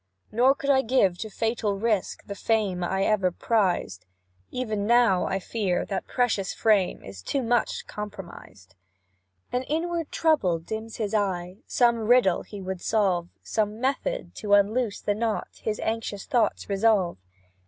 [0.31, 4.07] "Nor could I give to fatal risk The fame I ever prized;
[4.49, 8.73] Even now, I fear, that precious fame Is too much compromised."
[9.51, 15.07] An inward trouble dims his eye, Some riddle he would solve; Some method to unloose
[15.07, 17.19] a knot, His anxious thoughts revolve.